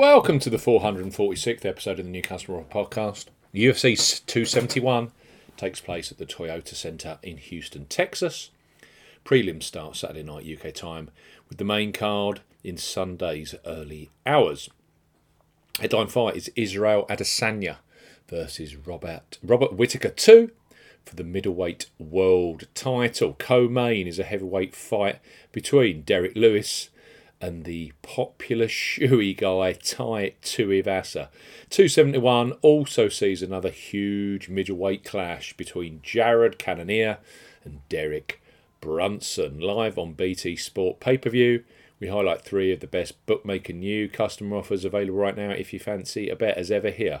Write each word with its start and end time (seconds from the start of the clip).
Welcome 0.00 0.38
to 0.38 0.48
the 0.48 0.56
446th 0.56 1.66
episode 1.66 1.98
of 1.98 2.06
the 2.06 2.10
Newcastle 2.10 2.64
Customer 2.64 2.84
Podcast. 2.84 3.26
UFC 3.54 4.24
271 4.24 5.12
takes 5.58 5.82
place 5.82 6.10
at 6.10 6.16
the 6.16 6.24
Toyota 6.24 6.74
Center 6.74 7.18
in 7.22 7.36
Houston, 7.36 7.84
Texas. 7.84 8.48
Prelims 9.26 9.64
start 9.64 9.96
Saturday 9.96 10.22
night 10.22 10.46
UK 10.50 10.72
time 10.72 11.10
with 11.50 11.58
the 11.58 11.66
main 11.66 11.92
card 11.92 12.40
in 12.64 12.78
Sunday's 12.78 13.54
early 13.66 14.08
hours. 14.24 14.70
Headline 15.78 16.06
fight 16.06 16.34
is 16.34 16.50
Israel 16.56 17.04
Adesanya 17.10 17.76
versus 18.26 18.76
Robert 18.76 19.36
Robert 19.42 19.74
Whitaker 19.74 20.08
2 20.08 20.50
for 21.04 21.14
the 21.14 21.24
middleweight 21.24 21.90
world 21.98 22.68
title. 22.74 23.34
Co-main 23.38 24.06
is 24.06 24.18
a 24.18 24.24
heavyweight 24.24 24.74
fight 24.74 25.18
between 25.52 26.00
Derek 26.00 26.34
Lewis 26.34 26.88
and 27.40 27.64
the 27.64 27.92
popular 28.02 28.66
shoey 28.66 29.36
guy 29.36 29.72
Tai 29.72 30.34
Tuivasa. 30.42 31.28
271 31.70 32.52
also 32.62 33.08
sees 33.08 33.42
another 33.42 33.70
huge 33.70 34.48
middleweight 34.48 35.04
clash 35.04 35.56
between 35.56 36.00
Jared 36.02 36.58
Cannonier 36.58 37.18
and 37.64 37.80
Derek 37.88 38.42
Brunson. 38.80 39.60
Live 39.60 39.98
on 39.98 40.12
BT 40.12 40.56
Sport 40.56 41.00
pay 41.00 41.16
per 41.16 41.30
view, 41.30 41.64
we 41.98 42.08
highlight 42.08 42.42
three 42.42 42.72
of 42.72 42.80
the 42.80 42.86
best 42.86 43.24
bookmaker 43.26 43.72
new 43.72 44.08
customer 44.08 44.56
offers 44.56 44.84
available 44.84 45.18
right 45.18 45.36
now 45.36 45.50
if 45.50 45.72
you 45.72 45.78
fancy 45.78 46.28
a 46.28 46.36
bet 46.36 46.56
as 46.56 46.70
ever 46.70 46.90
here. 46.90 47.20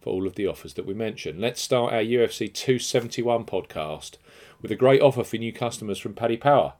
for 0.00 0.10
all 0.10 0.26
of 0.26 0.34
the 0.34 0.46
offers 0.46 0.74
that 0.74 0.86
we 0.86 0.94
mentioned. 0.94 1.40
Let's 1.40 1.60
start 1.60 1.92
our 1.92 2.00
UFC 2.00 2.52
271 2.52 3.44
podcast 3.44 4.16
with 4.60 4.70
a 4.70 4.76
great 4.76 5.00
offer 5.00 5.24
for 5.24 5.36
new 5.36 5.52
customers 5.52 5.98
from 5.98 6.14
Paddy 6.14 6.36
Power 6.36 6.74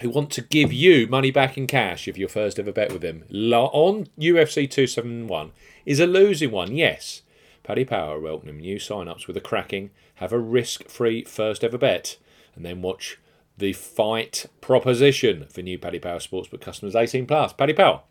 who 0.00 0.10
want 0.10 0.30
to 0.30 0.40
give 0.40 0.72
you 0.72 1.06
money 1.06 1.30
back 1.30 1.58
in 1.58 1.66
cash 1.66 2.08
if 2.08 2.16
your 2.16 2.28
first 2.28 2.58
ever 2.58 2.72
bet 2.72 2.92
with 2.92 3.02
them 3.02 3.24
on 3.30 4.06
UFC 4.18 4.68
271 4.68 5.52
is 5.84 6.00
a 6.00 6.06
losing 6.06 6.50
one, 6.50 6.74
yes. 6.74 7.22
Paddy 7.62 7.84
Power 7.84 8.18
welcoming 8.18 8.58
new 8.58 8.78
sign-ups 8.78 9.26
with 9.26 9.36
a 9.36 9.40
cracking, 9.40 9.90
have 10.16 10.32
a 10.32 10.38
risk-free 10.38 11.24
first 11.24 11.62
ever 11.62 11.78
bet, 11.78 12.16
and 12.54 12.64
then 12.64 12.82
watch 12.82 13.18
the 13.56 13.72
fight 13.74 14.46
proposition 14.60 15.46
for 15.50 15.60
new 15.60 15.78
Paddy 15.78 15.98
Power 15.98 16.18
Sportsbook 16.18 16.62
customers 16.62 16.96
18 16.96 17.26
plus. 17.26 17.52
Paddy 17.52 17.74
Power, 17.74 18.02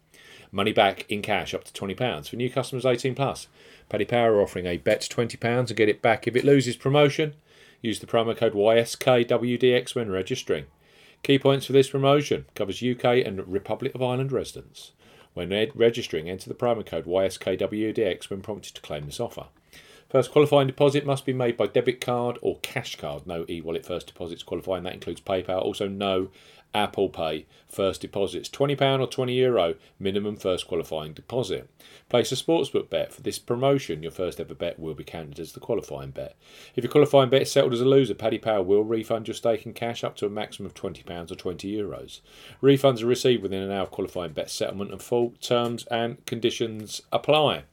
money 0.51 0.73
back 0.73 1.05
in 1.09 1.21
cash 1.21 1.53
up 1.53 1.63
to 1.63 1.73
£20 1.73 2.29
for 2.29 2.35
new 2.35 2.49
customers 2.49 2.85
18 2.85 3.15
plus. 3.15 3.47
Paddy 3.89 4.05
Power 4.05 4.33
are 4.33 4.41
offering 4.41 4.65
a 4.65 4.77
bet 4.77 5.01
£20 5.01 5.43
and 5.43 5.75
get 5.75 5.89
it 5.89 6.01
back 6.01 6.27
if 6.27 6.35
it 6.35 6.45
loses 6.45 6.75
promotion. 6.75 7.33
Use 7.81 7.99
the 7.99 8.07
promo 8.07 8.35
code 8.35 8.53
YSKWDX 8.53 9.95
when 9.95 10.11
registering. 10.11 10.65
Key 11.23 11.39
points 11.39 11.65
for 11.65 11.73
this 11.73 11.89
promotion 11.89 12.45
covers 12.55 12.83
UK 12.83 13.25
and 13.25 13.47
Republic 13.47 13.93
of 13.95 14.01
Ireland 14.01 14.31
residents. 14.31 14.91
When 15.33 15.49
registering, 15.75 16.29
enter 16.29 16.49
the 16.49 16.55
promo 16.55 16.85
code 16.85 17.05
YSKWDX 17.05 18.29
when 18.29 18.41
prompted 18.41 18.75
to 18.75 18.81
claim 18.81 19.05
this 19.05 19.19
offer. 19.19 19.47
First 20.09 20.31
qualifying 20.31 20.65
deposit 20.65 21.05
must 21.05 21.23
be 21.23 21.33
made 21.33 21.55
by 21.55 21.67
debit 21.67 22.01
card 22.01 22.39
or 22.41 22.57
cash 22.63 22.95
card. 22.95 23.27
No 23.27 23.45
e 23.47 23.61
wallet 23.61 23.85
first 23.85 24.07
deposits 24.07 24.41
qualifying. 24.41 24.83
That 24.83 24.95
includes 24.95 25.21
PayPal. 25.21 25.61
Also, 25.61 25.87
no 25.87 26.29
Apple 26.73 27.09
Pay 27.09 27.45
first 27.67 28.01
deposits 28.01 28.49
£20 28.49 28.99
or 28.99 29.07
€20 29.07 29.35
Euro 29.35 29.75
minimum 29.99 30.35
first 30.35 30.67
qualifying 30.67 31.13
deposit. 31.13 31.69
Place 32.09 32.31
a 32.31 32.35
sportsbook 32.35 32.89
bet 32.89 33.13
for 33.13 33.21
this 33.21 33.37
promotion. 33.37 34.01
Your 34.01 34.11
first 34.11 34.39
ever 34.39 34.55
bet 34.55 34.79
will 34.79 34.95
be 34.95 35.03
counted 35.03 35.39
as 35.39 35.53
the 35.53 35.59
qualifying 35.59 36.11
bet. 36.11 36.35
If 36.75 36.83
your 36.83 36.91
qualifying 36.91 37.29
bet 37.29 37.43
is 37.43 37.51
settled 37.51 37.73
as 37.73 37.81
a 37.81 37.85
loser, 37.85 38.15
Paddy 38.15 38.39
Power 38.39 38.63
will 38.63 38.83
refund 38.83 39.27
your 39.27 39.35
stake 39.35 39.65
in 39.65 39.73
cash 39.73 40.03
up 40.03 40.15
to 40.17 40.25
a 40.25 40.29
maximum 40.29 40.65
of 40.65 40.73
£20 40.73 41.31
or 41.31 41.35
€20 41.35 41.71
Euros. 41.71 42.21
Refunds 42.63 43.03
are 43.03 43.07
received 43.07 43.43
within 43.43 43.61
an 43.61 43.71
hour 43.71 43.83
of 43.83 43.91
qualifying 43.91 44.33
bet 44.33 44.49
settlement 44.49 44.91
and 44.91 45.01
full 45.01 45.35
terms 45.39 45.85
and 45.85 46.25
conditions 46.25 47.01
apply. 47.11 47.63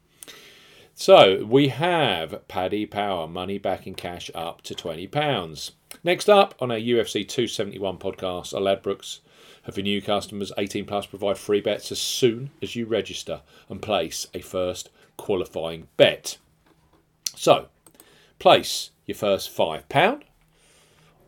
So 0.98 1.44
we 1.44 1.68
have 1.68 2.48
Paddy 2.48 2.86
Power 2.86 3.28
money 3.28 3.58
back 3.58 3.86
in 3.86 3.94
cash 3.94 4.30
up 4.34 4.62
to 4.62 4.74
£20. 4.74 5.72
Next 6.02 6.26
up 6.26 6.54
on 6.58 6.70
our 6.70 6.78
UFC 6.78 7.28
271 7.28 7.98
podcast 7.98 8.54
Ladbrokes 8.54 9.18
have 9.64 9.74
for 9.74 9.82
new 9.82 10.00
customers 10.00 10.52
18 10.56 10.86
plus 10.86 11.04
provide 11.04 11.36
free 11.36 11.60
bets 11.60 11.92
as 11.92 12.00
soon 12.00 12.48
as 12.62 12.76
you 12.76 12.86
register 12.86 13.42
and 13.68 13.82
place 13.82 14.26
a 14.32 14.40
first 14.40 14.88
qualifying 15.18 15.86
bet. 15.98 16.38
So, 17.34 17.68
place 18.38 18.90
your 19.04 19.16
first 19.16 19.54
£5 19.54 20.22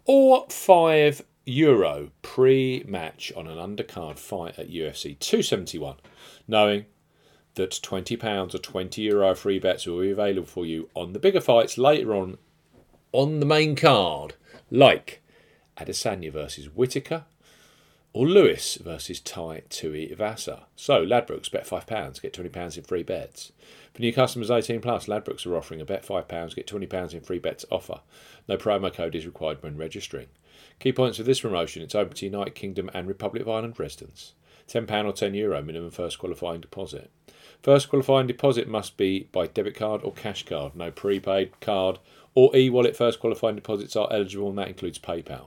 or 0.06 0.46
5 0.48 1.22
euro 1.44 2.10
pre-match 2.22 3.34
on 3.36 3.46
an 3.46 3.58
undercard 3.58 4.18
fight 4.18 4.58
at 4.58 4.70
UFC 4.70 5.18
271, 5.18 5.96
knowing 6.48 6.86
that 7.58 7.70
£20 7.72 8.54
or 8.54 8.58
20 8.58 9.02
euro 9.02 9.34
free 9.34 9.58
bets 9.58 9.86
will 9.86 10.00
be 10.00 10.10
available 10.10 10.46
for 10.46 10.64
you 10.64 10.88
on 10.94 11.12
the 11.12 11.18
bigger 11.18 11.40
fights 11.40 11.76
later 11.76 12.14
on 12.14 12.38
on 13.12 13.40
the 13.40 13.46
main 13.46 13.76
card 13.76 14.34
like 14.70 15.22
Adesanya 15.78 16.32
versus 16.32 16.66
Whitaker 16.66 17.24
or 18.12 18.26
Lewis 18.26 18.76
versus 18.76 19.20
Tai 19.20 19.62
Tuivasa. 19.70 20.64
So 20.76 21.04
Ladbrokes 21.04 21.50
bet 21.50 21.66
£5, 21.66 22.22
get 22.22 22.32
£20 22.32 22.76
in 22.76 22.84
free 22.84 23.02
bets. 23.02 23.52
For 23.94 24.02
new 24.02 24.12
customers 24.12 24.50
18 24.50 24.80
plus, 24.80 25.06
Ladbrokes 25.06 25.46
are 25.46 25.56
offering 25.56 25.80
a 25.80 25.84
bet 25.84 26.06
£5, 26.06 26.54
get 26.54 26.66
£20 26.66 27.14
in 27.14 27.20
free 27.20 27.38
bets 27.38 27.64
offer. 27.70 28.00
No 28.48 28.56
promo 28.56 28.92
code 28.92 29.14
is 29.14 29.26
required 29.26 29.62
when 29.62 29.76
registering. 29.76 30.28
Key 30.80 30.92
points 30.92 31.18
of 31.18 31.26
this 31.26 31.40
promotion, 31.40 31.82
it's 31.82 31.94
open 31.94 32.14
to 32.14 32.26
United 32.26 32.54
Kingdom 32.54 32.90
and 32.94 33.08
Republic 33.08 33.42
of 33.42 33.48
Ireland 33.48 33.78
residents. 33.78 34.34
£10 34.68 35.06
or 35.06 35.12
€10 35.12 35.34
Euro 35.34 35.62
minimum 35.62 35.90
first 35.90 36.18
qualifying 36.18 36.60
deposit. 36.60 37.10
First 37.62 37.88
qualifying 37.88 38.26
deposit 38.26 38.68
must 38.68 38.96
be 38.96 39.28
by 39.32 39.46
debit 39.46 39.74
card 39.74 40.02
or 40.04 40.12
cash 40.12 40.44
card. 40.44 40.76
No 40.76 40.90
prepaid 40.90 41.60
card 41.60 41.98
or 42.34 42.54
e-wallet 42.54 42.96
first 42.96 43.18
qualifying 43.18 43.56
deposits 43.56 43.96
are 43.96 44.12
eligible 44.12 44.50
and 44.50 44.58
that 44.58 44.68
includes 44.68 44.98
PayPal. 44.98 45.46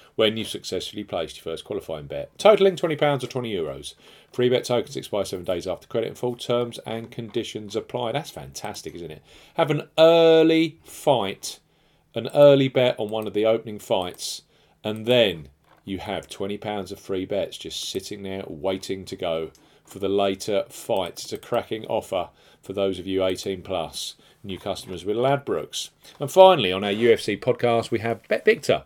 when 0.21 0.37
you've 0.37 0.47
successfully 0.47 1.03
placed 1.03 1.37
your 1.37 1.43
first 1.51 1.65
qualifying 1.65 2.05
bet, 2.05 2.29
totaling 2.37 2.75
£20 2.75 3.23
or 3.23 3.27
€20. 3.27 3.51
Euros. 3.51 3.95
Free 4.31 4.49
bet 4.49 4.63
tokens 4.63 4.95
expire 4.95 5.25
seven 5.25 5.45
days 5.45 5.65
after 5.65 5.87
credit 5.87 6.09
and 6.09 6.17
full 6.17 6.35
terms 6.35 6.79
and 6.85 7.09
conditions 7.09 7.75
apply. 7.75 8.11
That's 8.11 8.29
fantastic, 8.29 8.93
isn't 8.93 9.09
it? 9.09 9.23
Have 9.55 9.71
an 9.71 9.87
early 9.97 10.77
fight, 10.83 11.59
an 12.13 12.29
early 12.35 12.67
bet 12.67 12.99
on 12.99 13.09
one 13.09 13.25
of 13.25 13.33
the 13.33 13.47
opening 13.47 13.79
fights, 13.79 14.43
and 14.83 15.07
then 15.07 15.49
you 15.85 15.97
have 15.97 16.27
£20 16.27 16.91
of 16.91 16.99
free 16.99 17.25
bets 17.25 17.57
just 17.57 17.89
sitting 17.89 18.21
there 18.21 18.43
waiting 18.45 19.05
to 19.05 19.15
go 19.15 19.49
for 19.83 19.97
the 19.97 20.07
later 20.07 20.65
fight. 20.69 21.13
It's 21.23 21.33
a 21.33 21.39
cracking 21.39 21.87
offer 21.87 22.29
for 22.61 22.73
those 22.73 22.99
of 22.99 23.07
you 23.07 23.25
18 23.25 23.63
plus 23.63 24.17
new 24.43 24.59
customers 24.59 25.03
with 25.03 25.17
Ladbrokes. 25.17 25.89
And 26.19 26.31
finally, 26.31 26.71
on 26.71 26.83
our 26.83 26.91
UFC 26.91 27.39
podcast, 27.39 27.89
we 27.89 28.01
have 28.01 28.21
BetVictor. 28.27 28.83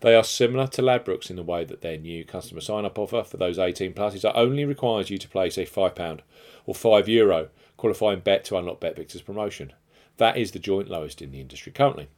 They 0.00 0.14
are 0.14 0.24
similar 0.24 0.66
to 0.68 0.82
Ladbrokes 0.82 1.28
in 1.28 1.36
the 1.36 1.42
way 1.42 1.64
that 1.64 1.82
their 1.82 1.98
new 1.98 2.24
customer 2.24 2.62
sign 2.62 2.86
up 2.86 2.98
offer 2.98 3.22
for 3.22 3.36
those 3.36 3.58
18 3.58 3.92
pluses 3.92 4.30
only 4.34 4.64
requires 4.64 5.10
you 5.10 5.18
to 5.18 5.28
place 5.28 5.58
a 5.58 5.66
£5 5.66 6.20
or 6.66 6.74
€5 6.74 7.06
Euro 7.08 7.48
qualifying 7.76 8.20
bet 8.20 8.44
to 8.44 8.56
unlock 8.56 8.80
BetVictor's 8.80 9.22
promotion. 9.22 9.72
That 10.16 10.36
is 10.36 10.52
the 10.52 10.58
joint 10.58 10.88
lowest 10.88 11.20
in 11.20 11.32
the 11.32 11.40
industry 11.40 11.72
currently. 11.72 12.08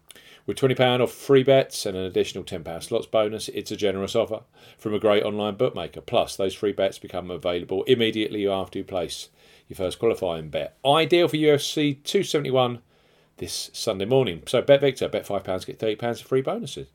With 0.45 0.59
£20 0.59 1.01
off 1.01 1.13
free 1.13 1.45
bets 1.45 1.87
and 1.87 1.97
an 1.97 2.05
additional 2.05 2.43
£10 2.43 2.83
slots 2.83 3.07
bonus, 3.07 3.49
it's 3.49 3.71
a 3.71 3.77
generous 3.77 4.17
offer 4.17 4.41
from 4.77 4.93
a 4.93 4.99
great 4.99 5.23
online 5.23 5.55
bookmaker. 5.55 6.01
Plus, 6.01 6.35
those 6.35 6.55
free 6.55 6.73
bets 6.73 6.99
become 6.99 7.31
available 7.31 7.85
immediately 7.85 8.49
after 8.49 8.79
you 8.79 8.85
place 8.85 9.29
your 9.69 9.77
first 9.77 10.01
qualifying 10.01 10.51
bet. 10.51 10.77
Ideal 10.85 11.29
for 11.29 11.37
UFC 11.37 12.03
271 12.03 12.81
this 13.37 13.71
Sunday 13.73 14.05
morning. 14.05 14.43
So, 14.47 14.63
BetVictor, 14.63 15.11
bet 15.11 15.27
£5, 15.27 15.67
get 15.67 15.79
£30 15.79 16.21
of 16.21 16.27
free 16.27 16.43
bonuses. 16.43 16.89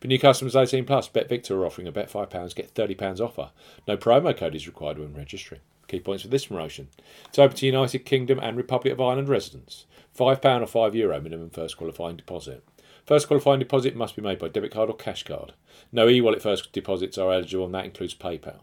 For 0.00 0.08
new 0.08 0.18
customers 0.18 0.56
18 0.56 0.84
plus, 0.84 1.08
BetVictor 1.08 1.52
are 1.52 1.66
offering 1.66 1.88
a 1.88 1.92
bet 1.92 2.10
£5, 2.10 2.54
get 2.54 2.74
£30 2.74 3.20
offer. 3.20 3.50
No 3.88 3.96
promo 3.96 4.36
code 4.36 4.54
is 4.54 4.66
required 4.66 4.98
when 4.98 5.14
registering. 5.14 5.62
Key 5.88 6.00
points 6.00 6.22
for 6.22 6.28
this 6.28 6.46
promotion. 6.46 6.88
It's 7.28 7.38
open 7.38 7.56
to 7.56 7.66
United 7.66 8.00
Kingdom 8.00 8.38
and 8.40 8.56
Republic 8.56 8.92
of 8.92 9.00
Ireland 9.00 9.28
residents. 9.28 9.86
£5 10.18 10.44
or 10.62 10.90
€5 10.90 10.94
Euro 10.94 11.20
minimum 11.20 11.50
first 11.50 11.76
qualifying 11.76 12.16
deposit. 12.16 12.64
First 13.06 13.28
qualifying 13.28 13.58
deposit 13.58 13.94
must 13.94 14.16
be 14.16 14.22
made 14.22 14.38
by 14.38 14.48
debit 14.48 14.72
card 14.72 14.88
or 14.88 14.96
cash 14.96 15.24
card. 15.24 15.52
No 15.92 16.08
e 16.08 16.20
wallet 16.20 16.40
first 16.40 16.72
deposits 16.72 17.18
are 17.18 17.32
eligible, 17.32 17.66
and 17.66 17.74
that 17.74 17.84
includes 17.84 18.14
PayPal. 18.14 18.60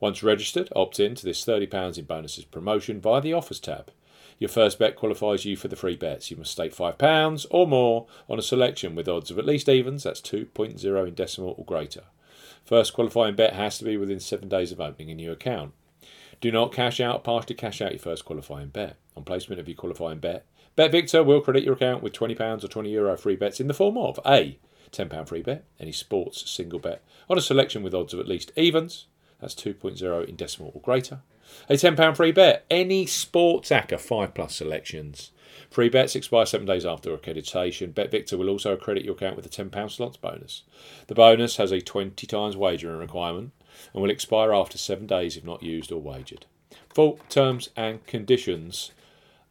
Once 0.00 0.22
registered, 0.22 0.70
opt 0.74 0.98
in 1.00 1.14
to 1.14 1.24
this 1.24 1.44
£30 1.44 1.98
in 1.98 2.04
bonuses 2.04 2.44
promotion 2.44 3.00
via 3.00 3.20
the 3.20 3.32
Offers 3.32 3.60
tab. 3.60 3.90
Your 4.38 4.48
first 4.48 4.78
bet 4.78 4.96
qualifies 4.96 5.44
you 5.44 5.56
for 5.56 5.68
the 5.68 5.76
free 5.76 5.96
bets. 5.96 6.30
You 6.30 6.36
must 6.36 6.52
stake 6.52 6.74
£5 6.74 7.46
or 7.50 7.66
more 7.66 8.06
on 8.28 8.38
a 8.38 8.42
selection 8.42 8.94
with 8.94 9.08
odds 9.08 9.30
of 9.30 9.38
at 9.38 9.46
least 9.46 9.68
evens, 9.68 10.02
that's 10.02 10.20
2.0 10.20 11.08
in 11.08 11.14
decimal 11.14 11.54
or 11.56 11.64
greater. 11.64 12.04
First 12.64 12.94
qualifying 12.94 13.36
bet 13.36 13.52
has 13.54 13.78
to 13.78 13.84
be 13.84 13.96
within 13.96 14.20
seven 14.20 14.48
days 14.48 14.72
of 14.72 14.80
opening 14.80 15.10
a 15.10 15.14
new 15.14 15.30
account. 15.30 15.72
Do 16.40 16.50
not 16.50 16.72
cash 16.72 17.00
out, 17.00 17.24
partially 17.24 17.54
cash 17.54 17.80
out 17.80 17.92
your 17.92 17.98
first 18.00 18.24
qualifying 18.24 18.68
bet. 18.68 18.96
On 19.16 19.22
placement 19.22 19.60
of 19.60 19.68
your 19.68 19.76
qualifying 19.76 20.18
bet, 20.18 20.46
BetVictor 20.76 21.24
will 21.24 21.40
credit 21.40 21.62
your 21.62 21.74
account 21.74 22.02
with 22.02 22.12
£20 22.12 22.64
or 22.64 22.68
€20 22.68 22.90
Euro 22.90 23.16
free 23.16 23.36
bets 23.36 23.60
in 23.60 23.68
the 23.68 23.74
form 23.74 23.96
of 23.96 24.18
A. 24.26 24.58
£10 24.90 25.28
free 25.28 25.42
bet, 25.42 25.64
any 25.78 25.92
sports 25.92 26.48
single 26.50 26.78
bet 26.78 27.02
on 27.28 27.38
a 27.38 27.40
selection 27.40 27.82
with 27.82 27.94
odds 27.94 28.12
of 28.12 28.20
at 28.20 28.28
least 28.28 28.52
evens, 28.56 29.06
that's 29.40 29.54
2.0 29.54 30.28
in 30.28 30.36
decimal 30.36 30.72
or 30.74 30.80
greater. 30.80 31.20
A 31.68 31.74
£10 31.74 32.16
free 32.16 32.32
bet, 32.32 32.64
any 32.70 33.06
sports 33.06 33.70
ACCA 33.70 33.98
5 33.98 34.34
plus 34.34 34.56
selections. 34.56 35.30
Free 35.70 35.88
bets 35.88 36.14
expire 36.14 36.46
seven 36.46 36.66
days 36.66 36.86
after 36.86 37.16
accreditation. 37.16 37.92
BetVictor 37.92 38.38
will 38.38 38.48
also 38.48 38.72
accredit 38.72 39.04
your 39.04 39.14
account 39.14 39.36
with 39.36 39.46
a 39.46 39.48
£10 39.48 39.90
slots 39.90 40.16
bonus. 40.16 40.62
The 41.08 41.14
bonus 41.14 41.56
has 41.56 41.72
a 41.72 41.80
20 41.80 42.26
times 42.26 42.56
wagering 42.56 42.98
requirement 42.98 43.52
and 43.92 44.02
will 44.02 44.10
expire 44.10 44.52
after 44.52 44.78
seven 44.78 45.06
days 45.06 45.36
if 45.36 45.44
not 45.44 45.62
used 45.62 45.90
or 45.90 46.00
wagered. 46.00 46.46
Full 46.94 47.18
terms 47.28 47.70
and 47.76 48.06
conditions 48.06 48.92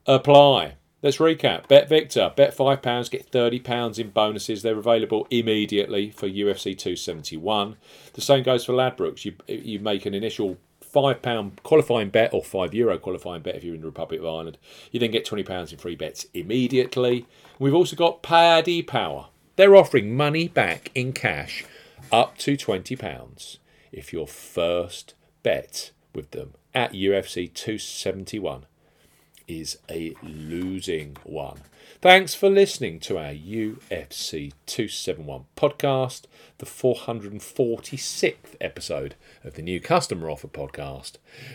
apply. 0.05 0.75
Let's 1.01 1.17
recap. 1.17 1.67
BetVictor, 1.67 2.33
bet 2.33 2.55
£5, 2.55 3.11
get 3.11 3.29
£30 3.29 3.99
in 3.99 4.09
bonuses. 4.11 4.61
They're 4.61 4.77
available 4.77 5.27
immediately 5.29 6.11
for 6.11 6.29
UFC 6.29 6.77
271. 6.77 7.75
The 8.13 8.21
same 8.21 8.43
goes 8.43 8.63
for 8.63 8.71
Ladbrokes. 8.71 9.25
You, 9.25 9.35
you 9.49 9.79
make 9.79 10.05
an 10.05 10.13
initial 10.13 10.57
£5 10.93 11.63
qualifying 11.63 12.09
bet 12.09 12.33
or 12.33 12.41
€5 12.41 12.73
Euro 12.73 12.97
qualifying 12.97 13.41
bet 13.41 13.55
if 13.55 13.63
you're 13.63 13.75
in 13.75 13.81
the 13.81 13.87
Republic 13.87 14.19
of 14.19 14.25
Ireland. 14.25 14.57
You 14.91 14.99
then 14.99 15.11
get 15.11 15.25
£20 15.25 15.71
in 15.71 15.77
free 15.77 15.95
bets 15.95 16.27
immediately. 16.33 17.25
We've 17.59 17.73
also 17.73 17.95
got 17.95 18.21
Paddy 18.21 18.81
Power. 18.81 19.27
They're 19.55 19.75
offering 19.75 20.15
money 20.15 20.47
back 20.47 20.91
in 20.95 21.13
cash 21.13 21.65
up 22.11 22.37
to 22.39 22.55
£20 22.55 23.57
if 23.91 24.13
your 24.13 24.27
first 24.27 25.13
bet 25.41 25.91
with 26.13 26.31
them 26.31 26.53
at 26.73 26.93
UFC 26.93 27.51
271 27.53 28.65
is 29.47 29.77
a 29.89 30.13
losing 30.21 31.17
one. 31.23 31.61
Thanks 32.01 32.35
for 32.35 32.49
listening 32.49 32.99
to 33.01 33.17
our 33.17 33.33
UFC 33.33 34.51
271 34.65 35.45
podcast, 35.55 36.23
the 36.57 36.65
446th 36.65 38.35
episode 38.59 39.15
of 39.43 39.53
the 39.53 39.61
new 39.61 39.79
customer 39.79 40.29
offer 40.29 40.47
podcast. 40.47 41.13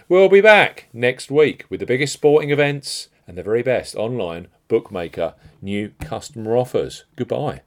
We'll 0.08 0.28
be 0.28 0.40
back 0.40 0.88
next 0.92 1.30
week 1.30 1.64
with 1.68 1.80
the 1.80 1.86
biggest 1.86 2.14
sporting 2.14 2.50
events 2.50 3.08
and 3.26 3.36
the 3.36 3.42
very 3.42 3.62
best 3.62 3.94
online 3.94 4.48
bookmaker 4.68 5.34
new 5.60 5.92
customer 6.00 6.56
offers. 6.56 7.04
Goodbye. 7.16 7.60